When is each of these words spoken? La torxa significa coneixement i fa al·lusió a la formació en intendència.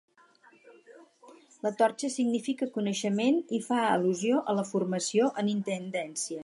La 1.67 1.71
torxa 1.81 2.09
significa 2.15 2.71
coneixement 2.79 3.39
i 3.59 3.63
fa 3.69 3.79
al·lusió 3.91 4.43
a 4.55 4.61
la 4.61 4.69
formació 4.75 5.33
en 5.45 5.55
intendència. 5.59 6.39